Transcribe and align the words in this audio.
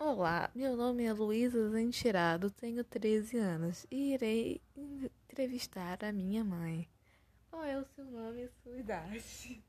Olá, 0.00 0.48
meu 0.54 0.76
nome 0.76 1.02
é 1.02 1.12
Luísa 1.12 1.70
Zentirado, 1.70 2.52
tenho 2.52 2.84
13 2.84 3.36
anos 3.36 3.84
e 3.90 4.14
irei 4.14 4.62
entrevistar 5.28 6.04
a 6.04 6.12
minha 6.12 6.44
mãe. 6.44 6.88
Qual 7.50 7.64
é 7.64 7.76
o 7.76 7.84
seu 7.84 8.04
nome 8.04 8.44
e 8.44 8.48
sua 8.62 8.76
idade? 8.76 9.60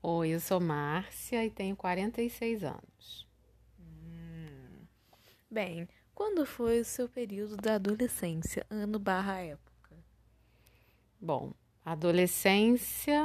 Oi, 0.00 0.28
eu 0.28 0.38
sou 0.38 0.60
Márcia 0.60 1.44
e 1.44 1.50
tenho 1.50 1.74
46 1.74 2.62
anos. 2.62 3.26
Hum. 3.80 4.86
Bem, 5.50 5.88
quando 6.14 6.46
foi 6.46 6.80
o 6.80 6.84
seu 6.84 7.08
período 7.08 7.56
da 7.56 7.74
adolescência, 7.74 8.64
ano 8.70 9.00
barra 9.00 9.40
época? 9.40 9.96
Bom, 11.20 11.52
adolescência, 11.84 13.20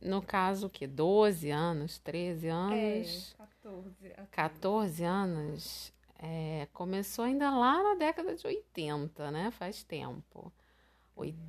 no 0.00 0.22
caso 0.22 0.70
que 0.70 0.86
12 0.86 1.50
anos, 1.50 1.98
13 1.98 2.48
anos. 2.48 3.36
É, 3.38 3.44
14. 3.64 4.14
14 4.30 5.04
anos. 5.04 5.92
É, 6.18 6.68
começou 6.72 7.24
ainda 7.24 7.50
lá 7.50 7.82
na 7.82 7.94
década 7.94 8.34
de 8.34 8.46
80, 8.46 9.30
né? 9.30 9.50
Faz 9.50 9.82
tempo. 9.82 10.52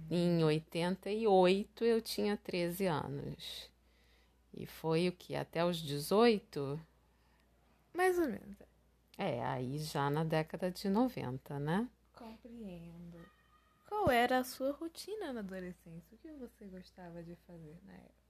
Em 0.09 0.43
88 0.43 1.83
eu 1.83 2.01
tinha 2.01 2.37
13 2.37 2.85
anos. 2.87 3.69
E 4.53 4.65
foi 4.65 5.09
o 5.09 5.11
que? 5.11 5.35
Até 5.35 5.65
os 5.65 5.77
18? 5.77 6.79
Mais 7.93 8.17
ou 8.17 8.27
menos. 8.27 8.57
É, 9.17 9.43
aí 9.45 9.77
já 9.79 10.09
na 10.09 10.23
década 10.23 10.71
de 10.71 10.87
90, 10.87 11.59
né? 11.59 11.89
Compreendo. 12.13 13.25
Qual 13.87 14.09
era 14.09 14.39
a 14.39 14.43
sua 14.43 14.71
rotina 14.71 15.33
na 15.33 15.39
adolescência? 15.39 16.15
O 16.15 16.17
que 16.17 16.31
você 16.31 16.65
gostava 16.65 17.23
de 17.23 17.35
fazer 17.47 17.77
na 17.85 17.93
época? 17.93 18.24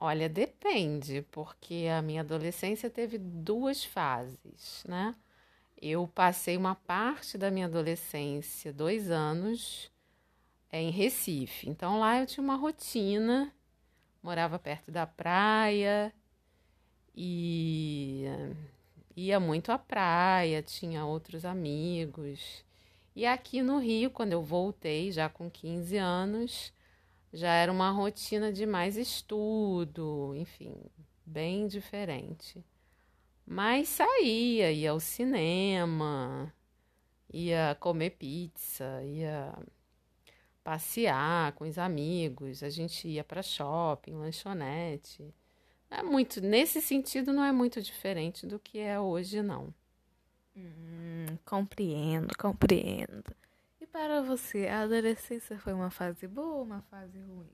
Olha, 0.00 0.28
depende, 0.28 1.22
porque 1.30 1.86
a 1.90 2.00
minha 2.00 2.20
adolescência 2.20 2.88
teve 2.88 3.18
duas 3.18 3.84
fases, 3.84 4.84
né? 4.86 5.14
Eu 5.80 6.06
passei 6.08 6.56
uma 6.56 6.74
parte 6.74 7.36
da 7.36 7.50
minha 7.50 7.66
adolescência, 7.66 8.72
dois 8.72 9.10
anos, 9.10 9.90
em 10.72 10.90
Recife. 10.90 11.68
Então 11.68 11.98
lá 11.98 12.20
eu 12.20 12.26
tinha 12.26 12.44
uma 12.44 12.56
rotina, 12.56 13.52
morava 14.22 14.58
perto 14.58 14.90
da 14.90 15.06
praia 15.06 16.12
e 17.16 18.24
ia 19.16 19.40
muito 19.40 19.72
à 19.72 19.78
praia, 19.78 20.62
tinha 20.62 21.04
outros 21.04 21.44
amigos. 21.44 22.64
E 23.16 23.26
aqui 23.26 23.62
no 23.62 23.78
Rio, 23.78 24.10
quando 24.10 24.32
eu 24.32 24.42
voltei, 24.42 25.10
já 25.10 25.28
com 25.28 25.50
15 25.50 25.96
anos, 25.96 26.72
já 27.32 27.52
era 27.52 27.70
uma 27.70 27.90
rotina 27.90 28.52
de 28.52 28.66
mais 28.66 28.96
estudo, 28.96 30.34
enfim, 30.36 30.74
bem 31.24 31.66
diferente. 31.66 32.64
Mas 33.46 33.88
saía, 33.88 34.72
ia 34.72 34.90
ao 34.90 35.00
cinema, 35.00 36.52
ia 37.32 37.76
comer 37.80 38.10
pizza, 38.10 39.02
ia 39.04 39.54
passear 40.62 41.52
com 41.52 41.64
os 41.64 41.78
amigos, 41.78 42.62
a 42.62 42.70
gente 42.70 43.08
ia 43.08 43.24
para 43.24 43.42
shopping, 43.42 44.14
lanchonete. 44.14 45.34
É 45.90 46.02
muito, 46.02 46.40
nesse 46.42 46.82
sentido, 46.82 47.32
não 47.32 47.42
é 47.42 47.52
muito 47.52 47.80
diferente 47.80 48.46
do 48.46 48.58
que 48.58 48.78
é 48.78 49.00
hoje, 49.00 49.42
não. 49.42 49.72
Hum, 50.54 51.38
compreendo, 51.44 52.28
compreendo 52.36 53.24
para 53.92 54.22
você, 54.22 54.66
a 54.68 54.82
adolescência 54.82 55.58
foi 55.58 55.72
uma 55.72 55.90
fase 55.90 56.26
boa 56.26 56.56
ou 56.56 56.62
uma 56.62 56.82
fase 56.82 57.20
ruim? 57.20 57.50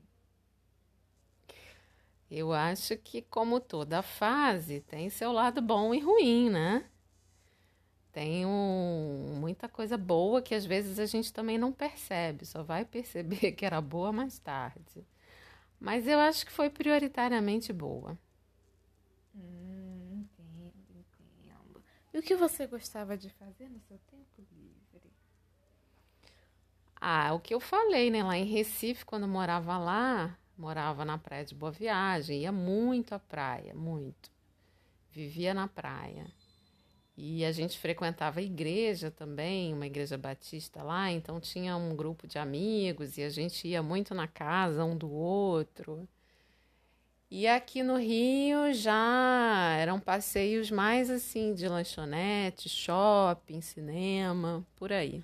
Eu 2.29 2.53
acho 2.53 2.97
que, 2.97 3.21
como 3.23 3.59
toda 3.59 4.01
fase, 4.03 4.81
tem 4.81 5.09
seu 5.09 5.31
lado 5.31 5.59
bom 5.61 5.93
e 5.93 5.99
ruim, 5.99 6.49
né? 6.51 6.87
Tem 8.11 8.45
um, 8.45 9.35
muita 9.39 9.67
coisa 9.67 9.97
boa 9.97 10.41
que 10.41 10.55
às 10.55 10.65
vezes 10.65 10.99
a 10.99 11.05
gente 11.05 11.33
também 11.33 11.57
não 11.57 11.71
percebe, 11.73 12.45
só 12.45 12.63
vai 12.63 12.85
perceber 12.85 13.51
que 13.53 13.65
era 13.65 13.81
boa 13.81 14.11
mais 14.11 14.39
tarde. 14.39 15.05
Mas 15.79 16.07
eu 16.07 16.19
acho 16.19 16.45
que 16.45 16.51
foi 16.51 16.69
prioritariamente 16.69 17.73
boa. 17.73 18.17
Hum, 19.35 20.25
entendo, 20.25 20.73
entendo. 20.89 21.83
E 22.13 22.17
o 22.19 22.23
que 22.23 22.35
você 22.35 22.65
gostava 22.65 23.17
de 23.17 23.29
fazer 23.29 23.69
no 23.69 23.79
seu 23.81 23.99
tempo 23.99 24.41
livre? 24.51 25.11
Ah, 27.07 27.35
o 27.35 27.39
que 27.39 27.53
eu 27.53 27.59
falei, 27.59 28.09
né? 28.09 28.23
Lá 28.23 28.35
em 28.35 28.45
Recife, 28.45 29.05
quando 29.05 29.23
eu 29.23 29.29
morava 29.29 29.77
lá, 29.77 30.35
morava 30.57 31.05
na 31.05 31.19
praia 31.19 31.45
de 31.45 31.53
Boa 31.53 31.71
Viagem, 31.71 32.41
ia 32.41 32.51
muito 32.51 33.13
à 33.13 33.19
praia, 33.19 33.75
muito. 33.75 34.31
Vivia 35.11 35.53
na 35.53 35.67
praia. 35.67 36.25
E 37.15 37.45
a 37.45 37.51
gente 37.51 37.77
frequentava 37.77 38.39
a 38.39 38.43
igreja 38.43 39.11
também, 39.11 39.71
uma 39.71 39.85
igreja 39.85 40.17
batista 40.17 40.81
lá, 40.81 41.11
então 41.11 41.39
tinha 41.39 41.77
um 41.77 41.95
grupo 41.95 42.25
de 42.25 42.39
amigos 42.39 43.19
e 43.19 43.23
a 43.23 43.29
gente 43.29 43.67
ia 43.67 43.83
muito 43.83 44.15
na 44.15 44.27
casa 44.27 44.83
um 44.83 44.97
do 44.97 45.11
outro. 45.11 46.09
E 47.29 47.47
aqui 47.47 47.83
no 47.83 47.97
Rio 47.97 48.73
já 48.73 49.75
eram 49.77 49.99
passeios 49.99 50.71
mais 50.71 51.11
assim 51.11 51.53
de 51.53 51.67
lanchonete, 51.67 52.67
shopping, 52.67 53.61
cinema, 53.61 54.65
por 54.75 54.91
aí 54.91 55.23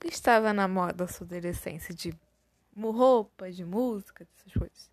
que 0.00 0.08
estava 0.08 0.52
na 0.52 0.66
moda 0.66 0.92
da 0.94 1.06
sua 1.06 1.26
adolescência? 1.26 1.94
De 1.94 2.12
roupa, 2.76 3.50
de 3.50 3.64
música, 3.64 4.24
dessas 4.24 4.52
coisas? 4.52 4.90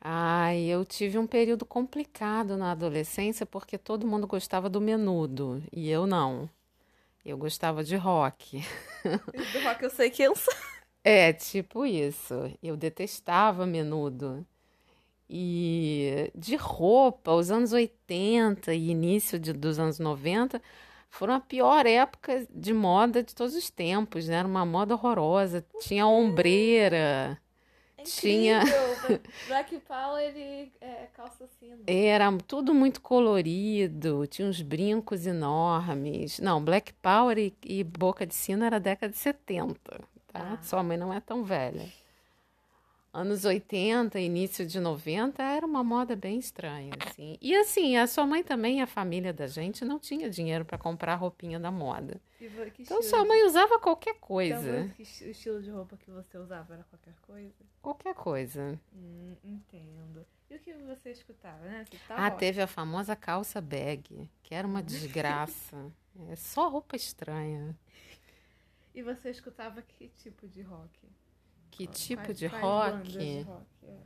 Ai, 0.00 0.60
eu 0.60 0.84
tive 0.84 1.18
um 1.18 1.26
período 1.26 1.66
complicado 1.66 2.56
na 2.56 2.70
adolescência 2.70 3.44
porque 3.44 3.76
todo 3.76 4.06
mundo 4.06 4.26
gostava 4.26 4.70
do 4.70 4.80
menudo 4.80 5.62
e 5.72 5.90
eu 5.90 6.06
não. 6.06 6.48
Eu 7.24 7.36
gostava 7.36 7.82
de 7.82 7.96
rock. 7.96 8.64
do 9.02 9.60
rock 9.64 9.82
eu 9.82 9.90
sei 9.90 10.08
que 10.08 10.22
eu 10.22 10.36
sou. 10.36 10.54
É, 11.02 11.32
tipo 11.32 11.84
isso. 11.84 12.34
Eu 12.62 12.76
detestava 12.76 13.66
menudo. 13.66 14.46
E 15.28 16.30
de 16.34 16.56
roupa, 16.56 17.32
os 17.32 17.50
anos 17.50 17.72
80 17.72 18.72
e 18.72 18.90
início 18.90 19.38
de, 19.38 19.52
dos 19.52 19.78
anos 19.78 19.98
90 19.98 20.62
foram 21.10 21.34
a 21.34 21.40
pior 21.40 21.86
época 21.86 22.46
de 22.50 22.72
moda 22.72 23.22
de 23.22 23.34
todos 23.34 23.54
os 23.54 23.70
tempos, 23.70 24.28
né? 24.28 24.36
Era 24.36 24.48
uma 24.48 24.64
moda 24.64 24.94
horrorosa. 24.94 25.64
Tinha 25.80 26.06
ombreira. 26.06 27.40
É 27.96 28.02
tinha. 28.02 28.62
Black 29.48 29.78
Power 29.80 30.36
e 30.36 30.72
é, 30.80 31.08
calça 31.14 31.46
sino. 31.58 31.82
Era 31.86 32.30
tudo 32.46 32.72
muito 32.72 33.00
colorido, 33.00 34.26
tinha 34.26 34.46
uns 34.46 34.62
brincos 34.62 35.26
enormes. 35.26 36.38
Não, 36.38 36.62
Black 36.62 36.92
Power 36.94 37.36
e, 37.38 37.52
e 37.64 37.82
boca 37.82 38.24
de 38.24 38.34
sino 38.34 38.64
era 38.64 38.78
década 38.78 39.12
de 39.12 39.18
70, 39.18 39.74
tá? 40.28 40.58
Ah. 40.58 40.62
Sua 40.62 40.82
mãe 40.82 40.96
não 40.96 41.12
é 41.12 41.20
tão 41.20 41.42
velha 41.42 41.88
anos 43.18 43.44
80, 43.44 44.18
início 44.20 44.64
de 44.64 44.78
90, 44.78 45.42
era 45.42 45.66
uma 45.66 45.82
moda 45.82 46.14
bem 46.14 46.38
estranha, 46.38 46.92
assim. 47.04 47.36
E 47.40 47.54
assim, 47.56 47.96
a 47.96 48.06
sua 48.06 48.26
mãe 48.26 48.42
também, 48.42 48.80
a 48.80 48.86
família 48.86 49.32
da 49.32 49.46
gente, 49.46 49.84
não 49.84 49.98
tinha 49.98 50.30
dinheiro 50.30 50.64
para 50.64 50.78
comprar 50.78 51.14
a 51.14 51.16
roupinha 51.16 51.58
da 51.58 51.70
moda. 51.70 52.20
Então 52.78 53.02
sua 53.02 53.24
mãe 53.24 53.44
usava 53.44 53.78
qualquer 53.78 54.14
coisa. 54.14 54.80
Então, 54.80 55.26
o 55.26 55.30
estilo 55.30 55.60
de 55.60 55.70
roupa 55.70 55.96
que 55.96 56.10
você 56.10 56.38
usava 56.38 56.74
era 56.74 56.84
qualquer 56.84 57.14
coisa? 57.22 57.54
Qualquer 57.82 58.14
coisa. 58.14 58.80
Hum, 58.94 59.34
entendo. 59.42 60.24
E 60.50 60.54
o 60.54 60.58
que 60.58 60.72
você 60.74 61.10
escutava, 61.10 61.62
né? 61.64 61.84
Tá 62.06 62.14
ah, 62.16 62.26
ótimo. 62.26 62.38
teve 62.38 62.62
a 62.62 62.66
famosa 62.66 63.14
calça 63.16 63.60
bag, 63.60 64.30
que 64.42 64.54
era 64.54 64.66
uma 64.66 64.82
desgraça. 64.82 65.92
é 66.28 66.36
só 66.36 66.68
roupa 66.68 66.96
estranha. 66.96 67.76
E 68.94 69.02
você 69.02 69.30
escutava 69.30 69.80
que 69.80 70.08
tipo 70.08 70.48
de 70.48 70.60
rock? 70.60 70.90
Que 71.78 71.86
tipo 71.86 72.24
quais, 72.24 72.36
de, 72.36 72.46
rock? 72.48 73.42
rock? 73.44 73.66
É. 73.84 73.96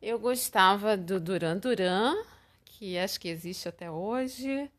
Eu 0.00 0.18
gostava 0.18 0.96
do 0.96 1.20
Duran 1.20 1.58
Duran, 1.58 2.16
que 2.64 2.96
acho 2.96 3.20
que 3.20 3.28
existe 3.28 3.68
até 3.68 3.90
hoje. 3.90 4.72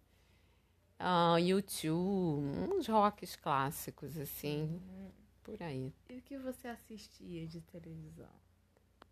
Uh, 1.00 1.38
YouTube, 1.38 2.74
uns 2.74 2.88
rocks 2.88 3.36
clássicos, 3.36 4.18
assim, 4.18 4.64
uhum. 4.64 5.12
por 5.44 5.62
aí. 5.62 5.94
E 6.10 6.18
o 6.18 6.22
que 6.24 6.40
você 6.40 6.68
assistia 6.70 7.46
de 7.46 7.62
televisão? 7.62 8.34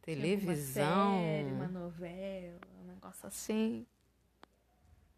Televisão? 0.01 1.11
Uma, 1.11 1.21
série, 1.21 1.51
uma 1.51 1.67
novela, 1.67 2.59
um 2.81 2.87
negócio 2.87 3.27
assim? 3.27 3.85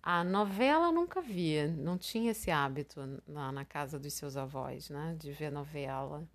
A 0.03 0.25
novela 0.25 0.91
nunca 0.91 1.21
via, 1.21 1.69
não 1.69 1.97
tinha 1.97 2.31
esse 2.31 2.51
hábito 2.51 2.99
na, 3.25 3.49
na 3.53 3.63
casa 3.63 3.97
dos 3.97 4.13
seus 4.13 4.35
avós, 4.35 4.89
né, 4.89 5.15
de 5.17 5.31
ver 5.31 5.53
novela. 5.53 6.27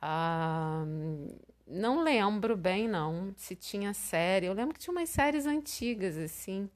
Ah, 0.00 0.84
não 1.66 2.02
lembro 2.02 2.56
bem, 2.56 2.88
não, 2.88 3.32
se 3.36 3.54
tinha 3.54 3.92
série. 3.94 4.46
Eu 4.46 4.52
lembro 4.52 4.74
que 4.74 4.80
tinha 4.80 4.92
umas 4.92 5.08
séries 5.08 5.46
antigas, 5.46 6.16
assim. 6.16 6.68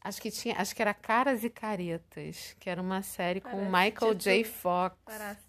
Acho 0.00 0.20
que 0.20 0.30
tinha, 0.30 0.56
acho 0.56 0.74
que 0.74 0.82
era 0.82 0.92
Caras 0.92 1.44
e 1.44 1.50
Caretas, 1.50 2.56
que 2.58 2.68
era 2.68 2.82
uma 2.82 3.02
série 3.02 3.40
com 3.40 3.64
Michael 3.64 4.14
J. 4.14 4.42
Fox. 4.44 4.96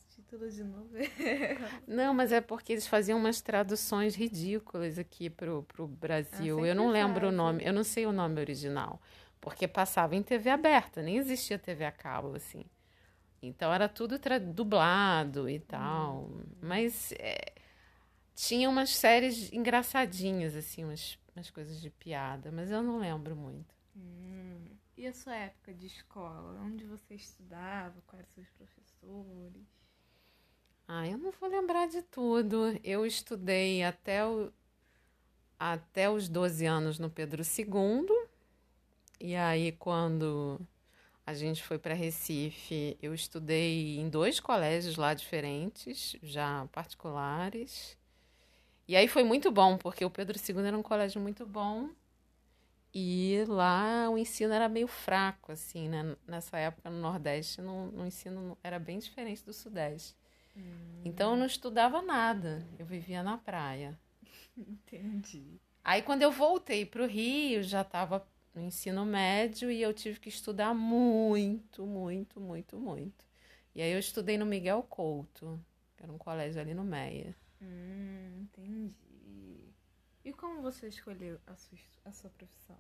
Título 0.10 0.50
de 0.50 0.63
novela. 0.63 1.10
Não, 1.88 2.13
mas 2.13 2.31
é 2.31 2.40
porque 2.40 2.74
eles 2.74 2.88
faziam 2.88 3.18
umas 3.19 3.42
traduções 3.42 4.16
ridículas 4.16 5.00
aqui 5.00 5.30
pro, 5.30 5.63
pro 5.63 5.88
Brasil. 5.88 6.60
Ah, 6.63 6.68
eu 6.68 6.75
não 6.75 6.90
lembro 6.90 7.22
o 7.28 7.31
fazem. 7.31 7.38
nome, 7.38 7.63
eu 7.66 7.74
não 7.74 7.84
sei 7.84 8.06
o 8.06 8.12
nome 8.12 8.40
original. 8.40 9.01
Porque 9.42 9.68
passava 9.68 10.16
em 10.16 10.24
TV 10.24 10.50
aberta, 10.50 11.01
nem 11.01 11.18
existia 11.18 11.60
TV 11.60 11.84
a 11.86 11.92
cabo, 11.92 12.36
assim. 12.36 12.63
Então 13.45 13.74
era 13.74 13.90
tudo 13.90 14.19
dublado 14.54 15.50
e 15.50 15.60
tal. 15.60 16.30
Mas 16.62 17.12
é, 17.13 17.54
tinha 18.34 18.69
umas 18.69 18.90
séries 18.92 19.51
engraçadinhas, 19.51 20.56
assim, 20.56 20.84
umas, 20.84 21.19
umas 21.36 21.50
coisas 21.50 21.81
de 21.81 21.90
piada, 21.90 22.51
mas 22.51 22.72
eu 22.72 22.81
não 22.81 23.00
lembro 23.00 23.36
muito. 23.36 23.75
Hum. 23.95 24.34
E 24.95 25.07
a 25.07 25.13
sua 25.13 25.36
época 25.36 25.74
de 25.74 25.88
escola? 25.88 26.62
Onde 26.62 26.86
você 26.86 27.16
estudava? 27.16 28.01
Quais 28.07 28.28
seus 28.30 28.48
professores? 28.51 29.68
Ah, 30.88 31.07
eu 31.07 31.18
não 31.18 31.31
vou 31.31 31.50
lembrar 31.50 31.88
de 31.88 32.01
tudo. 32.04 32.80
Eu 32.84 33.06
estudei 33.06 33.84
até, 33.84 34.25
o, 34.25 34.51
até 35.60 36.10
os 36.10 36.30
12 36.30 36.66
anos 36.66 37.00
no 37.00 37.10
Pedro 37.10 37.42
II. 37.42 38.28
E 39.19 39.36
aí, 39.36 39.72
quando 39.72 40.60
a 41.25 41.33
gente 41.33 41.63
foi 41.63 41.79
para 41.79 41.93
Recife, 41.93 42.97
eu 43.01 43.13
estudei 43.13 43.97
em 43.97 44.09
dois 44.09 44.39
colégios 44.39 44.97
lá 44.97 45.13
diferentes, 45.13 46.17
já 46.21 46.67
particulares. 46.71 47.97
E 48.87 48.95
aí 48.95 49.07
foi 49.07 49.23
muito 49.23 49.49
bom, 49.49 49.77
porque 49.77 50.03
o 50.03 50.09
Pedro 50.09 50.37
II 50.37 50.65
era 50.65 50.77
um 50.77 50.83
colégio 50.83 51.21
muito 51.21 51.45
bom. 51.45 51.89
E 52.93 53.43
lá 53.47 54.09
o 54.09 54.17
ensino 54.17 54.53
era 54.53 54.69
meio 54.69 54.87
fraco, 54.87 55.51
assim, 55.51 55.89
né? 55.89 56.15
Nessa 56.27 56.57
época 56.59 56.89
no 56.89 56.99
Nordeste, 56.99 57.61
no, 57.61 57.91
no 57.91 58.05
ensino 58.05 58.57
era 58.61 58.77
bem 58.77 58.99
diferente 58.99 59.43
do 59.43 59.53
Sudeste. 59.53 60.15
Então 61.03 61.31
eu 61.31 61.37
não 61.37 61.45
estudava 61.45 62.01
nada, 62.01 62.65
eu 62.77 62.85
vivia 62.85 63.23
na 63.23 63.37
praia. 63.37 63.97
Entendi. 64.55 65.59
Aí 65.83 66.01
quando 66.01 66.21
eu 66.21 66.31
voltei 66.31 66.85
para 66.85 67.03
o 67.03 67.07
Rio, 67.07 67.63
já 67.63 67.81
estava 67.81 68.25
no 68.53 68.61
ensino 68.61 69.05
médio 69.05 69.71
e 69.71 69.81
eu 69.81 69.94
tive 69.94 70.19
que 70.19 70.29
estudar 70.29 70.73
muito, 70.73 71.85
muito, 71.85 72.39
muito, 72.39 72.77
muito. 72.77 73.25
E 73.73 73.81
aí 73.81 73.91
eu 73.91 74.00
estudei 74.00 74.38
no 74.38 74.45
Miguel 74.45 74.83
Couto, 74.83 75.59
que 75.97 76.03
era 76.03 76.11
um 76.11 76.17
colégio 76.17 76.61
ali 76.61 76.73
no 76.73 76.83
Meia. 76.83 77.35
Hum, 77.61 78.41
entendi. 78.41 79.73
E 80.23 80.31
como 80.31 80.61
você 80.61 80.88
escolheu 80.88 81.39
a 81.47 81.55
sua, 81.55 81.77
a 82.05 82.11
sua 82.11 82.29
profissão? 82.29 82.77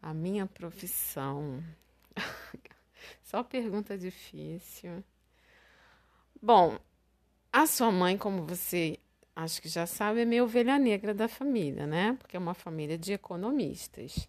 A 0.00 0.14
minha 0.14 0.46
profissão. 0.46 1.62
Só 3.22 3.42
pergunta 3.42 3.98
difícil. 3.98 5.04
Bom, 6.40 6.78
a 7.52 7.66
sua 7.66 7.90
mãe, 7.90 8.16
como 8.16 8.46
você 8.46 8.98
acho 9.34 9.60
que 9.62 9.68
já 9.68 9.86
sabe, 9.86 10.20
é 10.20 10.24
meio 10.24 10.44
ovelha 10.44 10.78
negra 10.78 11.14
da 11.14 11.28
família, 11.28 11.86
né? 11.86 12.16
Porque 12.18 12.36
é 12.36 12.40
uma 12.40 12.54
família 12.54 12.98
de 12.98 13.12
economistas. 13.12 14.28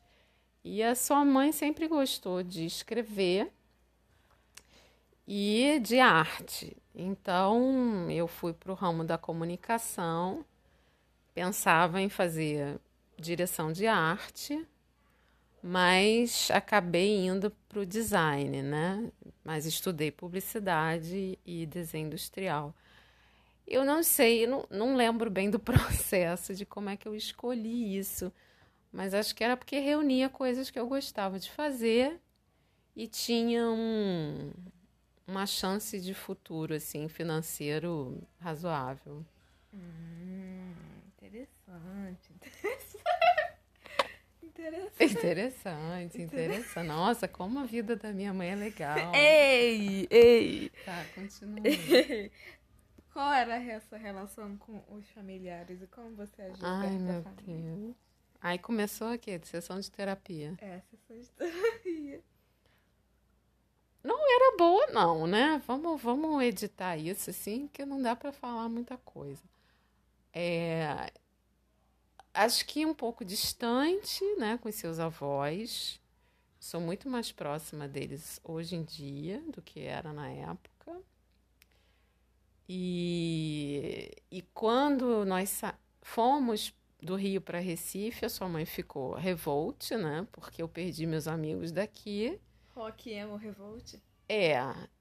E 0.64 0.82
a 0.82 0.96
sua 0.96 1.26
mãe 1.26 1.52
sempre 1.52 1.88
gostou 1.88 2.42
de 2.42 2.66
escrever 2.66 3.52
e 5.28 5.80
de 5.82 6.00
arte. 6.00 6.78
Então, 6.96 8.10
eu 8.10 8.28
fui 8.28 8.54
para 8.54 8.72
o 8.72 8.76
ramo 8.76 9.04
da 9.04 9.18
comunicação, 9.18 10.46
pensava 11.34 12.02
em 12.02 12.10
fazer 12.10 12.80
direção 13.18 13.72
de 13.72 13.88
arte, 13.88 14.66
mas 15.62 16.50
acabei 16.52 17.26
indo 17.26 17.50
para 17.70 17.80
o 17.80 17.86
design, 17.86 18.62
né? 18.62 19.12
Mas 19.44 19.66
estudei 19.66 20.12
publicidade 20.12 21.40
e 21.46 21.66
desenho 21.66 22.08
industrial. 22.08 22.76
Eu 23.68 23.86
não 23.86 24.04
sei, 24.04 24.45
eu 24.45 24.50
não, 24.50 24.68
não 24.69 24.95
lembro 24.95 25.30
bem 25.30 25.50
do 25.50 25.60
processo 25.60 26.54
de 26.54 26.65
como 26.65 26.89
é 26.89 26.98
que 26.98 27.07
eu 27.07 27.15
escolhi 27.15 27.98
isso, 27.98 28.31
mas 28.92 29.13
acho 29.13 29.33
que 29.36 29.44
era 29.44 29.57
porque 29.57 29.80
reunia 29.80 30.30
coisas 30.30 30.69
que 30.69 30.80
eu 30.80 30.88
gostava 30.88 31.39
de 31.39 31.50
fazer 31.51 32.19
e 32.95 33.07
tinha 33.07 33.68
um, 33.69 34.51
uma 35.25 35.45
chance 35.45 36.00
de 36.00 36.13
futuro 36.13 36.74
assim 36.75 37.07
financeiro 37.07 38.21
razoável. 38.39 39.25
Hum, 39.74 40.74
interessante. 41.18 42.33
Interessante. 44.44 45.04
Interessante, 45.04 46.21
interessante. 46.21 46.88
Nossa, 46.88 47.27
como 47.27 47.60
a 47.60 47.65
vida 47.65 47.95
da 47.95 48.12
minha 48.13 48.33
mãe 48.33 48.51
é 48.51 48.56
legal. 48.56 49.15
Ei, 49.15 50.07
ei. 50.12 50.69
Tá, 50.86 51.06
continua. 51.15 51.63
Qual 53.13 53.31
era 53.31 53.56
essa 53.56 53.95
relação 53.95 54.57
com 54.57 54.83
os 54.89 55.07
familiares 55.12 55.81
e 55.81 55.88
como 55.88 56.15
você 56.15 56.42
agiu 56.42 56.65
Ai, 56.65 56.89
perto 56.89 57.04
da 57.06 57.21
família? 57.21 57.75
Deus. 57.75 57.95
Aí 58.42 58.60
começou 58.60 59.07
aqui, 59.07 59.38
de 59.38 59.48
sessão 59.48 59.80
de 59.80 59.89
terapia. 59.89 60.56
É, 60.60 60.81
sessão 60.89 61.18
de 61.19 61.30
terapia. 61.38 62.24
Era 64.36 64.57
boa, 64.57 64.88
não, 64.88 65.27
né? 65.27 65.62
Vamos, 65.68 66.01
vamos 66.01 66.44
editar 66.44 66.98
isso, 66.98 67.30
assim, 67.30 67.68
que 67.68 67.86
não 67.86 68.01
dá 68.01 68.15
pra 68.15 68.31
falar 68.31 68.68
muita 68.68 68.98
coisa. 68.98 69.42
É, 70.33 71.12
acho 72.33 72.65
que 72.65 72.86
um 72.86 72.95
pouco 72.95 73.24
distante, 73.24 74.24
né, 74.38 74.57
com 74.57 74.68
os 74.69 74.75
seus 74.75 75.00
avós. 75.00 76.01
Sou 76.60 76.81
muito 76.81 77.10
mais 77.10 77.31
próxima 77.31 77.88
deles 77.88 78.39
hoje 78.44 78.75
em 78.75 78.83
dia 78.83 79.39
do 79.51 79.62
que 79.62 79.81
era 79.81 80.12
na 80.12 80.30
época. 80.30 80.73
E, 82.75 84.10
e 84.31 84.42
quando 84.42 85.24
nós 85.25 85.62
fomos 86.02 86.74
do 87.00 87.16
Rio 87.16 87.40
para 87.40 87.60
Recife, 87.60 88.25
a 88.25 88.30
sua 88.30 88.50
mãe 88.50 88.66
ficou 88.66 89.14
revolte, 89.14 89.96
né? 89.96 90.28
Porque 90.31 90.60
eu 90.60 90.68
perdi 90.68 91.06
meus 91.06 91.28
amigos 91.28 91.72
daqui. 91.72 92.40
Rock 92.75 93.12
Emo 93.12 93.36
Revolt? 93.36 93.94
É, 94.28 94.58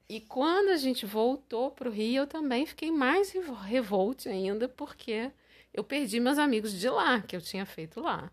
e 0.07 0.21
quando 0.21 0.69
a 0.69 0.77
gente 0.77 1.03
voltou 1.07 1.71
para 1.71 1.89
o 1.89 1.91
Rio, 1.91 2.21
eu 2.21 2.27
também 2.27 2.63
fiquei 2.67 2.91
mais 2.91 3.31
revo- 3.31 3.53
revolte 3.53 4.29
ainda, 4.29 4.69
porque 4.69 5.31
eu 5.73 5.83
perdi 5.83 6.19
meus 6.19 6.37
amigos 6.37 6.73
de 6.73 6.87
lá, 6.89 7.21
que 7.21 7.35
eu 7.35 7.41
tinha 7.41 7.65
feito 7.65 7.99
lá. 8.01 8.31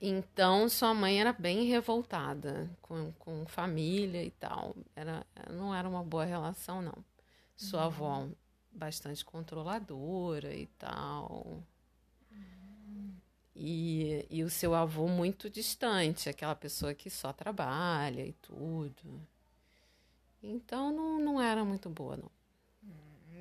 Então, 0.00 0.68
sua 0.68 0.94
mãe 0.94 1.20
era 1.20 1.32
bem 1.32 1.64
revoltada 1.66 2.70
com, 2.80 3.12
com 3.18 3.44
família 3.46 4.24
e 4.24 4.30
tal. 4.30 4.74
Era, 4.96 5.26
não 5.50 5.74
era 5.74 5.88
uma 5.88 6.02
boa 6.02 6.24
relação, 6.24 6.80
não. 6.80 7.04
Sua 7.60 7.84
avó 7.84 8.26
bastante 8.72 9.22
controladora 9.22 10.54
e 10.54 10.66
tal. 10.78 11.62
E, 13.54 14.26
e 14.30 14.42
o 14.42 14.48
seu 14.48 14.74
avô 14.74 15.06
muito 15.06 15.50
distante, 15.50 16.30
aquela 16.30 16.54
pessoa 16.54 16.94
que 16.94 17.10
só 17.10 17.34
trabalha 17.34 18.24
e 18.24 18.32
tudo. 18.32 19.20
Então 20.42 20.90
não, 20.90 21.20
não 21.20 21.42
era 21.42 21.62
muito 21.62 21.90
boa, 21.90 22.16
não. 22.16 22.30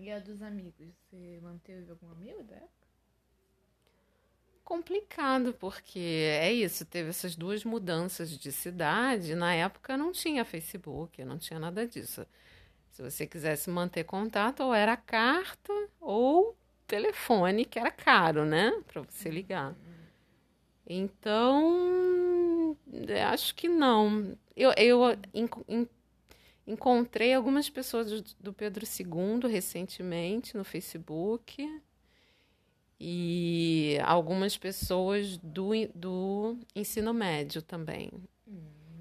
E 0.02 0.12
a 0.12 0.20
dos 0.20 0.42
amigos? 0.42 0.90
Você 1.10 1.40
manteve 1.42 1.90
algum 1.90 2.12
amigo 2.12 2.44
da 2.44 2.56
época? 2.56 2.70
Complicado, 4.66 5.54
porque 5.54 6.00
é 6.00 6.52
isso, 6.52 6.86
teve 6.86 7.10
essas 7.10 7.38
duas 7.38 7.64
mudanças 7.64 8.38
de 8.38 8.52
cidade. 8.52 9.34
Na 9.34 9.56
época 9.56 9.96
não 9.96 10.12
tinha 10.12 10.44
Facebook, 10.44 11.24
não 11.24 11.38
tinha 11.38 11.58
nada 11.58 11.88
disso. 11.88 12.28
Se 13.00 13.04
você 13.04 13.26
quisesse 13.26 13.70
manter 13.70 14.04
contato, 14.04 14.60
ou 14.62 14.74
era 14.74 14.98
carta 14.98 15.72
ou 16.02 16.54
telefone, 16.86 17.64
que 17.64 17.80
era 17.80 17.90
caro, 17.90 18.44
né? 18.44 18.74
Para 18.88 19.04
você 19.04 19.30
ligar. 19.30 19.74
Então, 20.86 22.76
acho 23.32 23.56
que 23.56 23.70
não. 23.70 24.38
Eu, 24.54 24.74
eu 24.76 25.00
enco- 25.34 25.64
en- 25.70 25.88
encontrei 26.68 27.34
algumas 27.34 27.70
pessoas 27.70 28.12
do, 28.12 28.36
do 28.38 28.52
Pedro 28.54 28.86
II 28.86 29.50
recentemente 29.50 30.58
no 30.58 30.66
Facebook 30.66 31.82
e 33.00 33.98
algumas 34.04 34.58
pessoas 34.58 35.38
do, 35.38 35.74
en- 35.74 35.90
do 35.96 36.58
ensino 36.76 37.14
médio 37.14 37.62
também. 37.62 38.12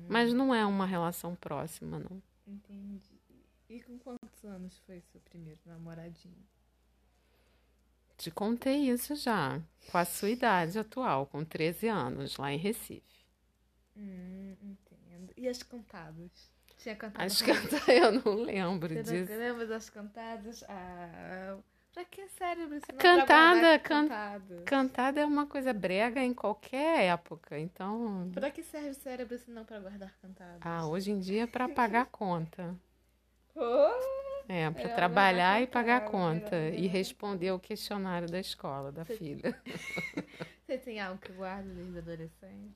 Mas 0.09 0.33
não 0.33 0.55
é 0.55 0.64
uma 0.64 0.87
relação 0.87 1.35
próxima, 1.35 1.99
não. 1.99 2.23
Entendi. 2.47 3.18
E 3.69 3.81
com 3.83 3.99
quantos 3.99 4.45
anos 4.45 4.79
foi 4.87 5.01
seu 5.13 5.21
primeiro 5.21 5.61
namoradinho? 5.67 6.47
Te 8.17 8.31
contei 8.31 8.91
isso 8.91 9.15
já, 9.15 9.61
com 9.93 9.99
a 9.99 10.05
sua 10.05 10.31
idade 10.31 10.79
atual, 10.79 11.27
com 11.27 11.45
13 11.45 11.87
anos, 11.89 12.37
lá 12.37 12.53
em 12.53 12.57
Recife. 12.59 13.25
Hum, 13.97 14.57
entendo. 14.63 15.33
E 15.37 15.47
as 15.49 15.63
cantadas? 15.63 16.31
Tinha 16.79 16.97
cantado 16.97 17.29
com- 17.29 17.79
que 17.85 17.91
eu 17.93 18.13
não 18.13 18.35
lembro 18.43 18.89
Você 18.95 19.03
disso. 19.03 19.33
não 19.33 19.39
lembra 19.39 19.67
das 19.67 19.91
cantadas? 19.91 20.65
Ah, 20.69 21.59
pra 21.93 22.05
que 22.05 22.27
cérebro 22.29 22.79
se 22.81 22.91
não 22.93 22.99
Cantada, 22.99 23.61
pra 23.61 23.79
can- 23.79 24.03
cantadas? 24.09 24.65
Cantada 24.65 25.21
é 25.21 25.25
uma 25.25 25.47
coisa 25.47 25.73
brega 25.73 26.21
em 26.21 26.33
qualquer 26.35 27.05
época, 27.05 27.59
então. 27.59 28.31
Pra 28.33 28.51
que 28.51 28.63
serve 28.63 28.91
o 28.91 28.95
cérebro 28.95 29.39
se 29.39 29.51
não 29.51 29.65
pra 29.65 29.79
guardar 29.81 30.17
cantadas? 30.23 30.61
Ah, 30.61 30.87
hoje 30.87 31.11
em 31.13 31.21
dia 31.21 31.43
é 31.45 31.47
para 31.47 31.69
pagar 31.69 32.07
conta. 32.11 32.75
É, 34.49 34.71
para 34.71 34.83
Melhor 34.83 34.97
trabalhar 34.97 35.62
e 35.62 35.67
pagar 35.67 35.99
a 35.99 36.00
conta 36.00 36.57
e 36.71 36.87
responder 36.87 37.50
o 37.50 37.59
questionário 37.59 38.27
da 38.27 38.41
escola 38.41 38.91
da 38.91 39.05
filha. 39.05 39.55
Você 40.67 40.79
tem 40.79 41.00
algo 41.00 41.21
que 41.21 41.33
guarda 41.33 41.69
desde 41.69 41.99
adolescente? 41.99 42.75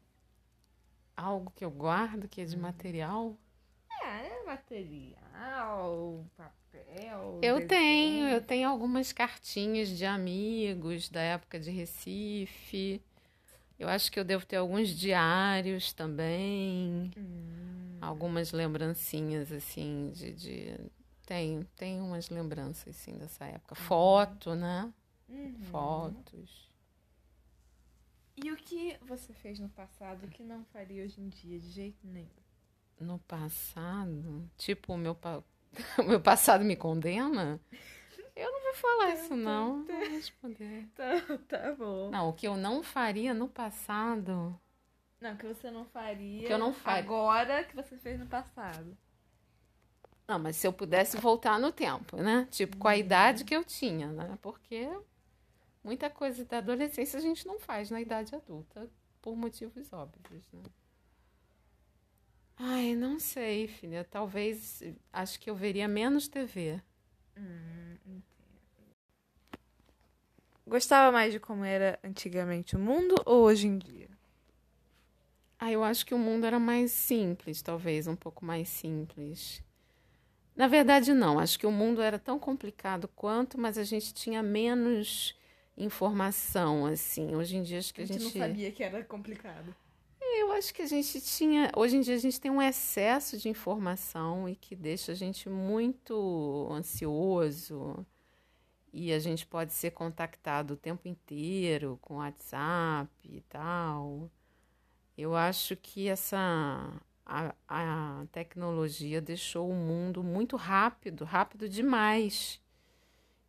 Algo 1.17 1.51
que 1.55 1.65
eu 1.65 1.71
guardo 1.71 2.29
que 2.29 2.43
é 2.43 2.45
de 2.45 2.57
material? 2.57 3.39
É, 4.03 4.27
é 4.27 4.45
material, 4.45 6.27
papel. 6.37 7.39
Eu 7.43 7.67
tenho, 7.67 7.69
desenho. 7.69 8.29
eu 8.29 8.43
tenho 8.43 8.69
algumas 8.69 9.13
cartinhas 9.13 9.89
de 9.89 10.05
amigos 10.05 11.09
da 11.09 11.21
época 11.21 11.59
de 11.59 11.71
Recife. 11.71 13.03
Eu 13.79 13.89
acho 13.89 14.13
que 14.13 14.19
eu 14.21 14.25
devo 14.25 14.45
ter 14.45 14.57
alguns 14.57 14.89
diários 14.89 15.93
também. 15.93 17.11
Hum, 17.17 17.72
Algumas 18.03 18.51
lembrancinhas, 18.53 19.53
assim, 19.53 20.11
de, 20.13 20.33
de... 20.33 20.91
Tenho, 21.25 21.65
tenho 21.77 22.05
umas 22.05 22.29
lembranças, 22.29 22.97
assim, 22.97 23.17
dessa 23.17 23.45
época. 23.45 23.77
Foto, 23.77 24.55
né? 24.55 24.93
uhum. 25.29 25.63
Fotos. 25.71 26.71
E 28.37 28.51
o 28.51 28.57
que 28.57 28.99
você 29.03 29.33
fez 29.33 29.59
no 29.59 29.69
passado 29.69 30.27
que 30.29 30.43
não 30.43 30.65
faria 30.65 31.05
hoje 31.05 31.21
em 31.21 31.29
dia 31.29 31.59
de 31.59 31.71
jeito 31.71 32.07
nenhum? 32.07 32.29
No 32.99 33.19
passado, 33.21 34.51
tipo, 34.57 34.95
o 34.95 34.99
meu, 34.99 35.15
pa... 35.15 35.43
o 35.99 36.03
meu 36.03 36.21
passado 36.21 36.65
me 36.65 36.77
condena? 36.77 37.61
Eu 38.35 38.51
não 38.51 38.63
vou 38.63 38.75
falar 38.75 39.15
isso, 39.15 39.37
não. 39.37 39.79
Não 39.79 39.85
vou 39.85 40.11
responder. 40.11 40.89
Tá, 40.95 41.39
tá 41.49 41.73
bom. 41.75 42.11
Não, 42.11 42.31
o 42.31 42.33
que 42.33 42.47
eu 42.47 42.57
não 42.57 42.83
faria 42.83 43.33
no 43.35 43.49
passado... 43.49 44.59
Não, 45.23 45.37
que 45.37 45.47
você 45.47 45.71
não 45.71 45.85
faria 45.85 46.47
Que 46.47 46.53
eu 46.53 46.59
não 46.59 46.73
faria. 46.75 46.99
agora 47.01 47.63
que 47.65 47.77
você 47.77 47.97
fez 47.97 48.19
no 48.19 48.27
passado. 48.27 48.97
Não, 50.27 50.39
mas 50.39 50.57
se 50.57 50.67
eu 50.67 50.73
pudesse 50.73 51.17
voltar 51.17 51.59
no 51.61 51.71
tempo, 51.71 52.17
né? 52.17 52.49
Tipo, 52.51 52.77
com 52.77 52.89
a 52.89 52.97
idade 52.97 53.45
que 53.45 53.55
eu 53.55 53.65
tinha, 53.65 54.09
né? 54.11 54.37
Porque 54.43 54.89
muita 55.85 56.11
coisa 56.11 56.45
da 56.45 56.59
adolescência 56.59 57.19
a 57.19 57.23
gente 57.23 57.47
não 57.47 57.59
faz 57.61 57.91
na 57.91 58.01
idade 58.01 58.35
adulta, 58.35 58.89
por 59.21 59.37
motivos 59.37 59.93
óbvios, 59.93 60.45
né? 60.53 60.63
Ai, 62.57 62.95
não 62.95 63.19
sei, 63.19 63.69
filha. 63.69 64.05
Talvez, 64.05 64.83
acho 65.13 65.39
que 65.39 65.51
eu 65.51 65.55
veria 65.55 65.87
menos 65.89 66.29
TV. 66.29 66.81
Hum. 67.37 68.21
Gostava 70.67 71.11
mais 71.13 71.33
de 71.33 71.41
como 71.41 71.65
era 71.65 71.99
antigamente 72.05 72.77
o 72.77 72.79
mundo 72.79 73.15
ou 73.27 73.43
hoje 73.45 73.67
em 73.67 73.79
dia? 73.79 74.02
Ah, 75.65 75.71
eu 75.71 75.85
acho 75.85 76.05
que 76.05 76.13
o 76.13 76.19
mundo 76.19 76.45
era 76.45 76.59
mais 76.59 76.91
simples, 76.91 77.63
talvez, 77.63 78.09
um 78.09 78.17
pouco 78.17 78.45
mais 78.45 78.69
simples. 78.69 79.63
Na 80.57 80.67
verdade, 80.67 81.15
não. 81.15 81.39
Acho 81.39 81.57
que 81.57 81.65
o 81.65 81.71
mundo 81.71 82.03
era 82.03 82.19
tão 82.19 82.37
complicado 82.37 83.07
quanto, 83.07 83.57
mas 83.57 83.79
a 83.79 83.85
gente 83.85 84.13
tinha 84.13 84.43
menos 84.43 85.39
informação, 85.77 86.85
assim. 86.85 87.37
Hoje 87.37 87.59
em 87.59 87.63
dia, 87.63 87.79
acho 87.79 87.95
que 87.95 88.03
a 88.03 88.05
gente. 88.05 88.25
que 88.73 88.83
era 88.83 89.05
complicado. 89.05 89.73
Eu 90.21 90.51
acho 90.51 90.75
que 90.75 90.83
a 90.83 90.87
gente 90.87 91.21
tinha. 91.21 91.71
Hoje 91.77 91.97
em 91.97 92.01
dia, 92.01 92.17
a 92.17 92.19
gente 92.19 92.41
tem 92.41 92.51
um 92.51 92.61
excesso 92.61 93.39
de 93.39 93.49
informação 93.49 94.49
e 94.49 94.57
que 94.57 94.75
deixa 94.75 95.13
a 95.13 95.15
gente 95.15 95.49
muito 95.49 96.67
ansioso. 96.73 98.05
E 98.93 99.13
a 99.13 99.21
gente 99.21 99.47
pode 99.47 99.73
ser 99.73 99.93
contactado 99.93 100.75
o 100.75 100.77
tempo 100.77 101.07
inteiro 101.07 102.01
com 102.03 102.17
WhatsApp 102.17 103.09
e 103.23 103.41
tal. 103.43 104.29
Eu 105.17 105.37
acho 105.37 105.77
que 105.77 106.09
essa 106.09 106.39
a, 107.25 107.55
a 107.69 108.27
tecnologia 108.33 109.21
deixou 109.21 109.71
o 109.71 109.75
mundo 109.75 110.23
muito 110.23 110.57
rápido, 110.57 111.25
rápido 111.25 111.69
demais, 111.69 112.61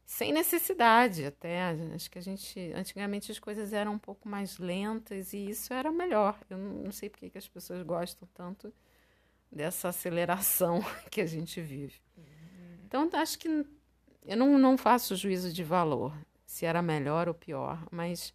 sem 0.06 0.32
necessidade 0.32 1.26
até. 1.26 1.72
Acho 1.94 2.10
que 2.10 2.20
a 2.20 2.22
gente 2.22 2.72
antigamente 2.76 3.32
as 3.32 3.40
coisas 3.40 3.74
eram 3.74 3.94
um 3.94 4.00
pouco 4.00 4.28
mais 4.28 4.58
lentas 4.58 5.34
e 5.34 5.50
isso 5.50 5.74
era 5.74 5.92
melhor. 5.92 6.38
Eu 6.50 6.58
não, 6.58 6.92
sei 6.92 7.10
porque 7.10 7.30
que 7.30 7.38
as 7.38 7.48
pessoas 7.48 7.82
gostam 7.84 8.28
tanto 8.34 8.74
dessa 9.52 9.90
aceleração 9.90 10.82
que 11.10 11.22
a 11.22 11.26
gente 11.26 11.62
vive. 11.62 12.02
Então 12.86 13.10
acho 13.14 13.40
que 13.40 13.48
eu 14.26 14.38
não, 14.38 14.58
não 14.58 14.78
faço 14.78 15.16
juízo 15.16 15.52
de 15.52 15.64
valor 15.64 16.14
se 16.46 16.66
era 16.66 16.82
melhor 16.82 17.28
ou 17.28 17.34
pior, 17.34 17.84
mas 17.92 18.34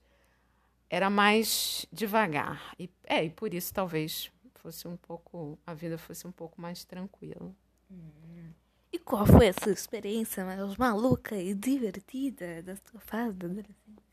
era 0.91 1.11
mais 1.11 1.87
devagar. 1.93 2.73
E, 2.79 2.91
é, 3.05 3.25
e 3.25 3.31
por 3.31 3.53
isso 3.55 3.73
talvez 3.73 4.31
fosse 4.55 4.87
um 4.89 4.97
pouco, 4.97 5.59
a 5.67 5.75
vida 5.75 5.99
fosse 5.99 6.27
um 6.27 6.33
pouco 6.33 6.61
mais 6.61 6.85
tranquila. 6.85 7.55
E 8.93 8.99
qual 8.99 9.27
foi 9.27 9.49
a 9.49 9.53
sua 9.53 9.73
experiência 9.73 10.45
mais 10.45 10.77
maluca 10.77 11.37
e 11.37 11.55
divertida 11.55 12.63
da 12.63 12.75
sua 12.77 13.01
fase 13.01 13.35
da 13.35 13.47
adolescência? 13.47 14.09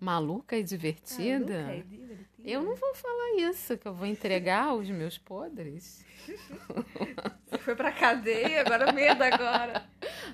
Maluca 0.00 0.56
e 0.56 0.62
divertida? 0.62 1.62
Maluca 1.62 1.76
e 1.76 1.82
divertida? 1.82 2.28
Eu 2.42 2.62
não 2.62 2.74
vou 2.74 2.94
falar 2.94 3.36
isso, 3.36 3.78
que 3.78 3.86
eu 3.86 3.94
vou 3.94 4.06
entregar 4.06 4.74
os 4.74 4.88
meus 4.90 5.16
podres. 5.16 6.04
Você 7.46 7.58
foi 7.58 7.74
pra 7.74 7.92
cadeia, 7.92 8.62
agora 8.62 8.92
medo 8.92 9.22
agora. 9.22 9.86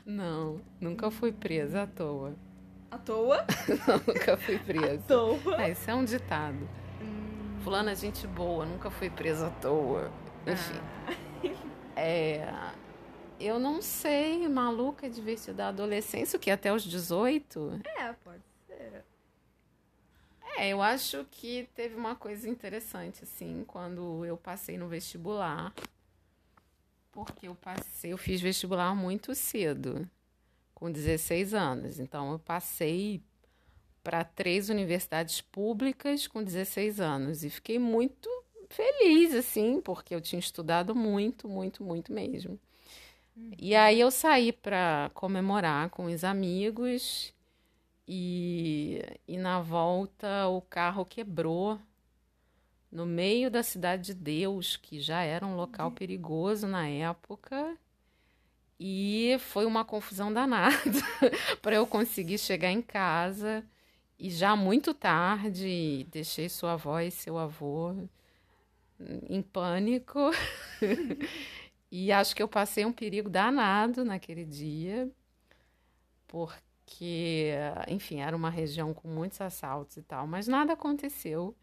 Não, 0.05 0.61
nunca 0.81 1.11
fui 1.11 1.31
presa 1.31 1.83
à 1.83 1.87
toa. 1.87 2.35
À 2.90 2.99
toa? 2.99 3.47
nunca 4.06 4.37
fui 4.37 4.59
presa. 4.59 5.02
toa. 5.06 5.62
É, 5.62 5.70
isso 5.70 5.90
é 5.90 5.94
um 5.94 6.04
ditado. 6.04 6.68
Fulana 7.62 7.92
é 7.92 7.94
gente 7.94 8.26
boa, 8.26 8.64
nunca 8.64 8.90
fui 8.90 9.11
presa 9.11 9.47
à 9.47 9.50
toa. 9.50 10.11
Enfim. 10.47 10.80
É, 11.94 12.52
eu 13.38 13.59
não 13.59 13.80
sei, 13.82 14.49
maluca 14.49 15.06
e 15.06 15.11
divertida 15.11 15.52
da 15.52 15.68
adolescência, 15.68 16.37
o 16.37 16.40
que 16.40 16.50
até 16.50 16.73
os 16.73 16.82
18? 16.82 17.80
É, 17.85 18.12
pode 18.25 18.42
ser. 18.66 19.04
É, 20.56 20.68
eu 20.68 20.82
acho 20.82 21.25
que 21.30 21.68
teve 21.75 21.94
uma 21.94 22.14
coisa 22.16 22.49
interessante, 22.49 23.25
assim, 23.25 23.64
quando 23.66 24.25
eu 24.25 24.37
passei 24.37 24.76
no 24.76 24.88
vestibular. 24.88 25.73
Porque 27.12 27.49
eu 27.49 27.54
passei, 27.54 28.12
eu 28.12 28.18
fiz 28.18 28.40
vestibular 28.40 28.94
muito 28.94 29.35
cedo, 29.35 30.09
com 30.81 30.91
16 30.91 31.55
anos. 31.55 32.01
Então, 32.01 32.33
eu 32.33 32.39
passei 32.39 33.23
para 34.03 34.25
três 34.25 34.71
universidades 34.71 35.43
públicas 35.43 36.27
com 36.27 36.43
16 36.43 37.01
anos. 37.01 37.45
E 37.45 37.51
fiquei 37.51 37.79
muito 37.79 38.29
feliz, 38.71 39.35
assim, 39.35 39.81
porque 39.81 40.15
eu 40.15 40.21
tinha 40.21 40.41
estudado 40.41 40.95
muito, 40.95 41.49
muito, 41.49 41.85
muito 41.85 42.13
mesmo. 42.13 42.59
E 43.59 43.75
aí 43.75 44.01
eu 44.01 44.11
saí 44.11 44.53
para 44.53 45.11
comemorar 45.15 45.91
com 45.91 46.07
os 46.07 46.25
amigos 46.25 47.33
e, 48.07 49.03
e 49.27 49.39
na 49.39 49.61
volta 49.61 50.49
o 50.49 50.61
carro 50.61 51.05
quebrou 51.05 51.79
no 52.91 53.07
meio 53.07 53.51
da 53.51 53.63
cidade 53.63 54.07
de 54.07 54.15
Deus, 54.15 54.77
que 54.77 55.01
já 55.01 55.23
era 55.23 55.47
um 55.47 55.55
local 55.57 55.93
perigoso 55.93 56.67
na 56.67 56.89
época. 56.89 57.79
E 58.83 59.37
foi 59.41 59.67
uma 59.67 59.85
confusão 59.85 60.33
danada 60.33 60.75
para 61.61 61.77
eu 61.77 61.87
conseguir 61.87 62.39
chegar 62.39 62.71
em 62.71 62.81
casa. 62.81 63.63
E 64.19 64.31
já 64.31 64.57
muito 64.57 64.95
tarde, 64.95 66.07
deixei 66.11 66.49
sua 66.49 66.73
avó 66.73 66.99
e 66.99 67.11
seu 67.11 67.37
avô 67.37 67.95
em 69.29 69.43
pânico. 69.43 70.31
e 71.93 72.11
acho 72.11 72.35
que 72.35 72.43
eu 72.43 72.49
passei 72.49 72.87
um 72.87 72.93
perigo 72.93 73.29
danado 73.29 74.03
naquele 74.03 74.47
dia, 74.47 75.11
porque, 76.27 77.53
enfim, 77.89 78.21
era 78.21 78.37
uma 78.37 78.51
região 78.51 78.95
com 78.95 79.09
muitos 79.09 79.41
assaltos 79.43 79.99
e 79.99 80.03
tal, 80.03 80.27
mas 80.27 80.49
nada 80.49 80.73
aconteceu. 80.73 81.55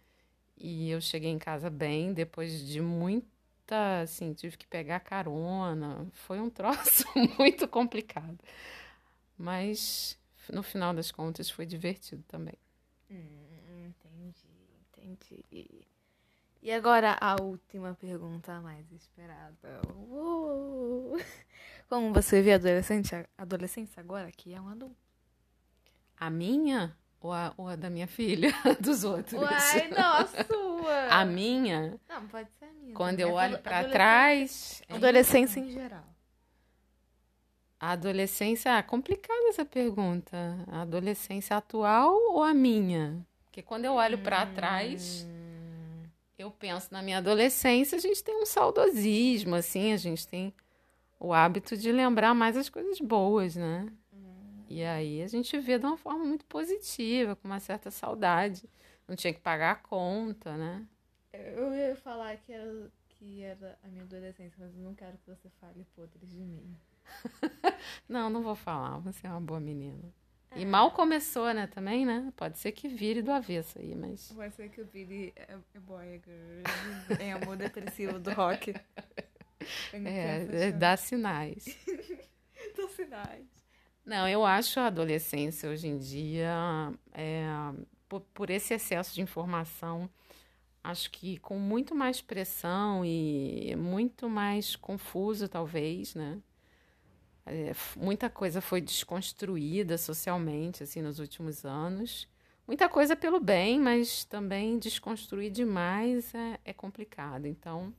E 0.56 0.90
eu 0.92 1.02
cheguei 1.02 1.32
em 1.32 1.40
casa 1.40 1.70
bem, 1.70 2.14
depois 2.14 2.66
de 2.68 2.82
muita, 3.68 4.02
assim, 4.02 4.34
tive 4.34 4.58
que 4.58 4.66
pegar 4.66 5.02
carona. 5.02 6.08
Foi 6.14 6.40
um 6.40 6.50
troço 6.50 7.04
muito 7.38 7.68
complicado. 7.68 8.38
Mas 9.38 10.18
no 10.52 10.64
final 10.64 10.94
das 10.94 11.12
contas 11.12 11.50
foi 11.50 11.66
divertido 11.66 12.24
também. 12.28 12.58
Hum, 13.12 13.88
entendi, 13.88 15.04
entendi. 15.04 15.86
E 16.62 16.72
agora 16.72 17.18
a 17.20 17.36
última 17.42 17.94
pergunta 17.94 18.60
mais 18.62 18.90
esperada. 18.92 19.82
Uou. 19.96 21.18
Como 21.90 22.14
você 22.14 22.42
vê 22.42 22.54
a 22.54 22.56
adolescente, 22.56 23.14
adolescência 23.38 24.00
agora 24.00 24.32
que 24.32 24.54
é 24.54 24.60
um 24.60 24.68
adulto? 24.68 24.96
A 26.20 26.30
minha 26.30 26.98
ou 27.20 27.32
a, 27.34 27.54
ou 27.58 27.68
a 27.68 27.76
da 27.76 27.90
minha 27.90 28.08
filha? 28.08 28.54
Dos 28.80 29.04
outros? 29.04 29.34
Uai, 29.42 29.88
não, 29.90 30.14
a 30.14 30.26
sua. 30.26 31.08
A 31.10 31.26
minha, 31.26 32.00
Não, 32.08 32.28
pode 32.28 32.50
ser 32.60 32.66
a 32.66 32.74
minha. 32.74 32.94
quando 32.94 33.20
eu 33.20 33.32
olho 33.34 33.58
para 33.60 33.80
Adolescência- 33.80 33.94
trás. 33.94 34.82
é 34.88 34.94
Adolescência 34.96 35.60
em 35.60 35.70
geral. 35.72 36.04
A 37.80 37.92
adolescência, 37.92 38.76
ah, 38.78 38.82
complicada 38.84 39.50
essa 39.50 39.64
pergunta. 39.64 40.36
A 40.68 40.82
adolescência 40.82 41.56
atual 41.58 42.16
ou 42.34 42.42
a 42.44 42.54
minha? 42.54 43.24
Porque 43.46 43.62
quando 43.62 43.86
eu 43.86 43.94
olho 43.94 44.18
para 44.18 44.46
trás, 44.48 45.26
Hum, 45.28 46.04
eu 46.40 46.50
penso 46.50 46.88
na 46.92 47.04
minha 47.04 47.20
adolescência, 47.20 47.96
a 47.98 48.02
gente 48.02 48.24
tem 48.24 48.36
um 48.42 48.46
saudosismo, 48.48 49.54
assim, 49.56 49.94
a 49.94 49.98
gente 49.98 50.28
tem 50.28 50.52
o 51.20 51.32
hábito 51.34 51.78
de 51.78 51.92
lembrar 51.92 52.34
mais 52.34 52.58
as 52.58 52.68
coisas 52.68 53.00
boas, 53.00 53.56
né? 53.56 53.88
E 54.70 54.84
aí 54.84 55.22
a 55.22 55.28
gente 55.28 55.58
vê 55.60 55.78
de 55.80 55.86
uma 55.86 55.98
forma 55.98 56.26
muito 56.26 56.46
positiva, 56.46 57.36
com 57.36 57.48
uma 57.48 57.60
certa 57.60 57.90
saudade. 57.92 58.70
Não 59.08 59.16
tinha 59.16 59.34
que 59.34 59.40
pagar 59.40 59.72
a 59.72 59.76
conta, 59.76 60.58
né? 60.58 60.86
Eu 61.32 61.74
ia 61.74 61.96
falar 61.96 62.36
que 62.38 62.52
era, 62.52 62.92
que 63.10 63.42
era 63.42 63.78
a 63.84 63.88
minha 63.88 64.04
adolescência, 64.04 64.58
mas 64.60 64.76
eu 64.76 64.82
não 64.82 64.94
quero 64.94 65.18
que 65.18 65.30
você 65.30 65.50
fale 65.62 65.86
podres 65.96 66.30
de 66.30 66.40
mim. 66.40 66.76
não, 68.08 68.30
não 68.30 68.42
vou 68.42 68.56
falar. 68.56 68.98
Você 69.00 69.28
é 69.28 69.30
uma 69.30 69.42
boa 69.42 69.60
menina. 69.60 70.14
E 70.56 70.66
mal 70.66 70.92
começou, 70.92 71.54
né, 71.54 71.68
também, 71.68 72.06
né? 72.06 72.32
Pode 72.36 72.58
ser 72.58 72.72
que 72.72 72.88
vire 72.88 73.22
do 73.22 73.32
avesso 73.32 73.78
aí, 73.80 73.94
mas. 73.94 74.32
Pode 74.32 74.56
ser 74.56 74.70
que 74.70 74.82
vire 74.84 75.34
é, 75.36 75.58
é 75.74 75.80
boy, 75.80 76.22
girl. 76.24 77.20
É 77.20 77.34
amor 77.34 77.58
depressivo 77.58 78.20
do 78.20 78.32
rock. 78.32 78.74
É, 79.92 80.72
dá 80.72 80.96
sinais. 80.96 81.66
dá 82.78 82.88
sinais. 82.88 83.57
Não, 84.08 84.26
eu 84.26 84.46
acho 84.46 84.80
a 84.80 84.88
adolescência 84.88 85.70
hoje 85.70 85.86
em 85.90 85.98
dia, 85.98 86.50
é, 87.12 87.46
por, 88.08 88.22
por 88.34 88.50
esse 88.50 88.74
excesso 88.74 89.14
de 89.14 89.22
informação, 89.22 90.10
acho 90.82 91.12
que 91.12 91.38
com 91.40 91.60
muito 91.60 91.94
mais 91.94 92.22
pressão 92.22 93.04
e 93.04 93.76
muito 93.76 94.30
mais 94.30 94.78
confuso, 94.78 95.50
talvez, 95.50 96.16
né? 96.16 96.40
É, 97.46 97.74
muita 97.98 98.30
coisa 98.30 98.62
foi 98.62 98.80
desconstruída 98.80 99.98
socialmente, 99.98 100.84
assim, 100.84 101.02
nos 101.02 101.20
últimos 101.20 101.66
anos. 101.66 102.30
Muita 102.66 102.88
coisa 102.88 103.14
pelo 103.14 103.42
bem, 103.42 103.78
mas 103.78 104.24
também 104.24 104.80
desconstruir 104.80 105.52
demais 105.52 106.34
é, 106.34 106.60
é 106.64 106.74
complicado. 106.74 107.46
Então, 107.46 107.94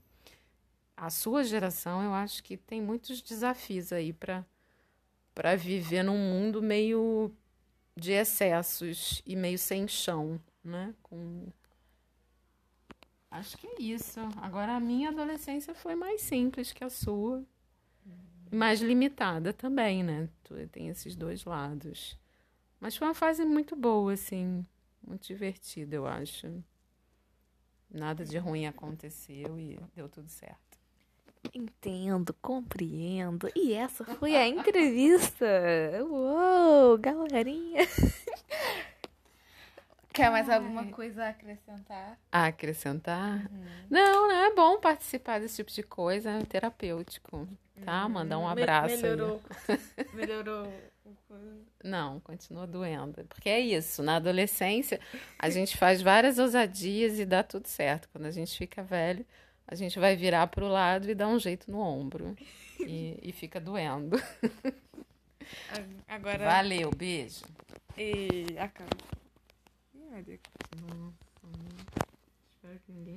a 0.96 1.10
sua 1.10 1.44
geração, 1.44 2.02
eu 2.02 2.14
acho 2.14 2.42
que 2.42 2.56
tem 2.56 2.80
muitos 2.80 3.20
desafios 3.20 3.92
aí 3.92 4.10
para 4.12 4.42
para 5.38 5.54
viver 5.54 6.02
num 6.02 6.18
mundo 6.18 6.60
meio 6.60 7.32
de 7.96 8.10
excessos 8.10 9.22
e 9.24 9.36
meio 9.36 9.56
sem 9.56 9.86
chão, 9.86 10.40
né? 10.64 10.92
Com 11.00 11.46
Acho 13.30 13.56
que 13.56 13.68
é 13.68 13.80
isso. 13.80 14.18
Agora 14.42 14.74
a 14.74 14.80
minha 14.80 15.10
adolescência 15.10 15.76
foi 15.76 15.94
mais 15.94 16.22
simples 16.22 16.72
que 16.72 16.82
a 16.82 16.90
sua. 16.90 17.46
Mais 18.50 18.80
limitada 18.80 19.52
também, 19.52 20.02
né? 20.02 20.28
Tem 20.72 20.88
esses 20.88 21.14
dois 21.14 21.44
lados. 21.44 22.18
Mas 22.80 22.96
foi 22.96 23.06
uma 23.06 23.14
fase 23.14 23.44
muito 23.44 23.76
boa, 23.76 24.14
assim. 24.14 24.66
Muito 25.06 25.28
divertida, 25.28 25.94
eu 25.94 26.04
acho. 26.04 26.48
Nada 27.88 28.24
de 28.24 28.38
ruim 28.38 28.66
aconteceu 28.66 29.56
e 29.56 29.78
deu 29.94 30.08
tudo 30.08 30.28
certo. 30.28 30.67
Entendo, 31.54 32.34
compreendo. 32.40 33.50
E 33.54 33.72
essa 33.72 34.04
foi 34.04 34.36
a 34.36 34.46
entrevista. 34.46 35.46
Uou, 36.08 36.98
galerinha. 36.98 37.86
Quer 40.12 40.30
mais 40.30 40.50
alguma 40.50 40.84
coisa 40.86 41.26
a 41.26 41.28
acrescentar? 41.28 42.18
A 42.32 42.46
acrescentar? 42.46 43.36
Uhum. 43.36 43.66
Não, 43.88 44.26
não 44.26 44.34
é 44.34 44.52
bom 44.52 44.80
participar 44.80 45.38
desse 45.38 45.56
tipo 45.56 45.70
de 45.70 45.84
coisa, 45.84 46.30
é 46.30 46.44
terapêutico, 46.44 47.48
tá? 47.84 48.04
Uhum. 48.04 48.12
Mandar 48.12 48.38
um 48.38 48.48
abraço. 48.48 48.96
melhorou. 48.96 49.40
melhorou. 50.12 50.72
Não, 51.84 52.18
continua 52.20 52.66
doendo. 52.66 53.24
Porque 53.28 53.48
é 53.48 53.60
isso, 53.60 54.02
na 54.02 54.16
adolescência 54.16 54.98
a 55.38 55.48
gente 55.48 55.76
faz 55.76 56.02
várias 56.02 56.38
ousadias 56.38 57.18
e 57.20 57.24
dá 57.24 57.44
tudo 57.44 57.66
certo. 57.66 58.08
Quando 58.08 58.26
a 58.26 58.32
gente 58.32 58.58
fica 58.58 58.82
velho, 58.82 59.24
a 59.68 59.74
gente 59.74 59.98
vai 59.98 60.16
virar 60.16 60.46
para 60.46 60.64
o 60.64 60.68
lado 60.68 61.10
e 61.10 61.14
dar 61.14 61.28
um 61.28 61.38
jeito 61.38 61.70
no 61.70 61.78
ombro. 61.78 62.34
E, 62.80 63.18
e 63.22 63.32
fica 63.32 63.60
doendo. 63.60 64.16
Agora. 66.08 66.44
Valeu, 66.44 66.90
beijo. 66.90 67.44
E 67.96 68.56
acaba. 68.58 68.88
Espero 72.50 72.78
que 72.80 72.92
ninguém 72.92 73.16